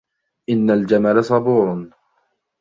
إِنَّ 0.49 0.71
الْجَمَلَ 0.71 1.23
صَبُورٌ. 1.23 1.89